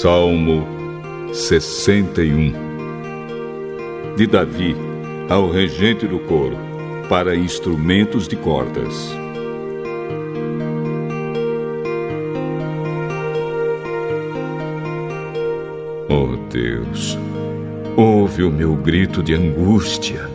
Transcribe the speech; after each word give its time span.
Salmo 0.00 0.64
61 1.32 2.52
De 4.14 4.28
Davi 4.28 4.76
ao 5.28 5.50
regente 5.50 6.06
do 6.06 6.20
coro, 6.20 6.56
para 7.08 7.34
instrumentos 7.34 8.28
de 8.28 8.36
cordas. 8.36 9.10
Oh 16.08 16.36
Deus, 16.48 17.18
ouve 17.96 18.44
o 18.44 18.52
meu 18.52 18.76
grito 18.76 19.20
de 19.20 19.34
angústia. 19.34 20.30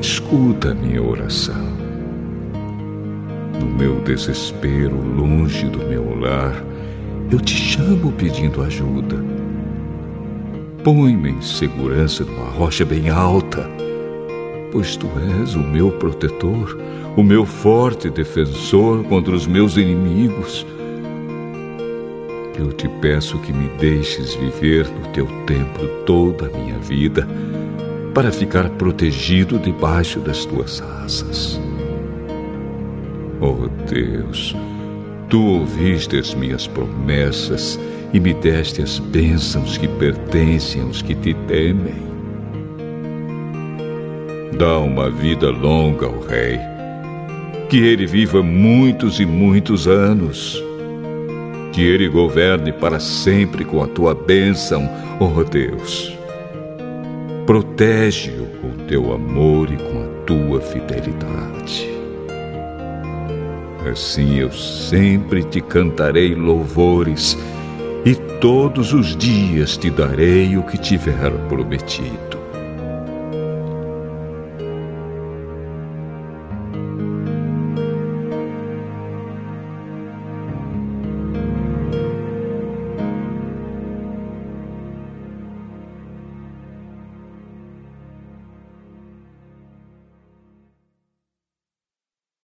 Escuta 0.00 0.72
a 0.72 0.74
minha 0.74 1.00
oração. 1.00 1.70
No 3.60 3.66
meu 3.66 4.00
desespero, 4.00 4.96
longe 4.96 5.68
do 5.68 5.78
meu 5.86 6.18
lar, 6.18 6.71
eu 7.32 7.40
te 7.40 7.54
chamo 7.54 8.12
pedindo 8.12 8.62
ajuda. 8.62 9.16
Põe-me 10.84 11.30
em 11.30 11.40
segurança 11.40 12.24
numa 12.24 12.50
rocha 12.50 12.84
bem 12.84 13.08
alta, 13.08 13.66
pois 14.70 14.96
tu 14.96 15.08
és 15.40 15.54
o 15.54 15.60
meu 15.60 15.92
protetor, 15.92 16.78
o 17.16 17.22
meu 17.22 17.46
forte 17.46 18.10
defensor 18.10 19.02
contra 19.04 19.34
os 19.34 19.46
meus 19.46 19.78
inimigos. 19.78 20.66
Eu 22.58 22.70
te 22.70 22.86
peço 23.00 23.38
que 23.38 23.52
me 23.52 23.68
deixes 23.78 24.34
viver 24.34 24.86
no 24.90 25.08
teu 25.12 25.26
templo 25.46 25.88
toda 26.04 26.48
a 26.48 26.50
minha 26.50 26.78
vida, 26.78 27.26
para 28.12 28.30
ficar 28.30 28.68
protegido 28.70 29.58
debaixo 29.58 30.20
das 30.20 30.44
tuas 30.44 30.82
asas. 30.82 31.58
Oh 33.40 33.68
Deus, 33.90 34.54
Tu 35.32 35.42
ouviste 35.42 36.18
as 36.18 36.34
minhas 36.34 36.66
promessas 36.66 37.80
e 38.12 38.20
me 38.20 38.34
deste 38.34 38.82
as 38.82 38.98
bênçãos 38.98 39.78
que 39.78 39.88
pertencem 39.88 40.82
aos 40.82 41.00
que 41.00 41.14
te 41.14 41.32
temem. 41.48 41.94
Dá 44.58 44.76
uma 44.76 45.08
vida 45.08 45.48
longa 45.48 46.04
ao 46.04 46.20
Rei, 46.20 46.58
que 47.70 47.78
ele 47.78 48.04
viva 48.04 48.42
muitos 48.42 49.20
e 49.20 49.24
muitos 49.24 49.88
anos, 49.88 50.62
que 51.72 51.80
ele 51.80 52.10
governe 52.10 52.70
para 52.70 53.00
sempre 53.00 53.64
com 53.64 53.82
a 53.82 53.86
tua 53.86 54.14
bênção, 54.14 54.86
ó 55.18 55.42
Deus. 55.42 56.14
Protege-o 57.46 58.48
com 58.60 58.84
teu 58.84 59.14
amor 59.14 59.72
e 59.72 59.78
com 59.78 60.02
a 60.02 60.24
tua 60.26 60.60
fidelidade. 60.60 62.01
Assim 63.90 64.38
eu 64.38 64.52
sempre 64.52 65.42
te 65.42 65.60
cantarei 65.60 66.34
louvores 66.34 67.36
e 68.04 68.14
todos 68.40 68.92
os 68.92 69.16
dias 69.16 69.76
te 69.76 69.90
darei 69.90 70.56
o 70.56 70.62
que 70.62 70.78
tiver 70.78 71.30
prometido. 71.48 72.41